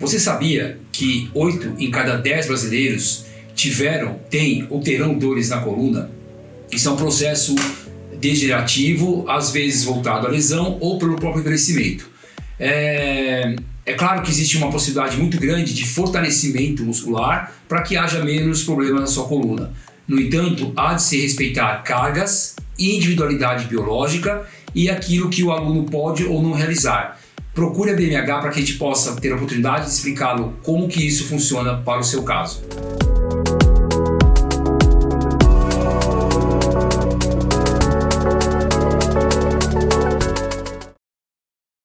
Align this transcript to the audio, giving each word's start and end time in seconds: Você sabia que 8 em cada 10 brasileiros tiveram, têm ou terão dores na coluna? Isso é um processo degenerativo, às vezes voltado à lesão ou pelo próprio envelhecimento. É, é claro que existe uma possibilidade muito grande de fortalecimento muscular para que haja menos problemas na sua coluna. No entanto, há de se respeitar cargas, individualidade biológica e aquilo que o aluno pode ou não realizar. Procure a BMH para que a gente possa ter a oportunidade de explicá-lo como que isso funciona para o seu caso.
Você 0.00 0.18
sabia 0.20 0.78
que 0.92 1.28
8 1.34 1.74
em 1.78 1.90
cada 1.90 2.16
10 2.16 2.46
brasileiros 2.46 3.24
tiveram, 3.54 4.18
têm 4.30 4.66
ou 4.70 4.80
terão 4.80 5.18
dores 5.18 5.48
na 5.48 5.58
coluna? 5.58 6.10
Isso 6.70 6.88
é 6.88 6.92
um 6.92 6.96
processo 6.96 7.54
degenerativo, 8.20 9.24
às 9.28 9.50
vezes 9.50 9.84
voltado 9.84 10.26
à 10.26 10.30
lesão 10.30 10.78
ou 10.80 10.98
pelo 10.98 11.16
próprio 11.16 11.40
envelhecimento. 11.40 12.08
É, 12.60 13.56
é 13.86 13.92
claro 13.94 14.22
que 14.22 14.30
existe 14.30 14.56
uma 14.56 14.70
possibilidade 14.70 15.16
muito 15.16 15.38
grande 15.38 15.72
de 15.72 15.84
fortalecimento 15.86 16.84
muscular 16.84 17.52
para 17.68 17.82
que 17.82 17.96
haja 17.96 18.22
menos 18.24 18.62
problemas 18.62 19.00
na 19.00 19.06
sua 19.06 19.26
coluna. 19.26 19.72
No 20.06 20.20
entanto, 20.20 20.72
há 20.76 20.94
de 20.94 21.02
se 21.02 21.20
respeitar 21.20 21.82
cargas, 21.82 22.54
individualidade 22.78 23.66
biológica 23.66 24.46
e 24.74 24.88
aquilo 24.88 25.28
que 25.28 25.42
o 25.42 25.50
aluno 25.50 25.84
pode 25.84 26.24
ou 26.24 26.42
não 26.42 26.52
realizar. 26.52 27.20
Procure 27.58 27.90
a 27.90 27.94
BMH 27.96 28.40
para 28.40 28.50
que 28.50 28.60
a 28.60 28.62
gente 28.64 28.74
possa 28.74 29.20
ter 29.20 29.32
a 29.32 29.34
oportunidade 29.34 29.86
de 29.86 29.90
explicá-lo 29.90 30.54
como 30.62 30.86
que 30.86 31.04
isso 31.04 31.24
funciona 31.26 31.78
para 31.78 31.98
o 31.98 32.04
seu 32.04 32.22
caso. 32.22 32.62